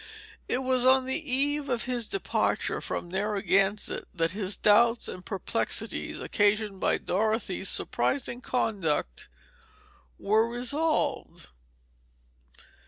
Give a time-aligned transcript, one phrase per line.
[0.47, 6.19] It was on the eve of his departure from Narragansett that his doubts and perplexities
[6.19, 9.29] occasioned by Dorothy's surprising conduct
[10.17, 11.49] were resolved.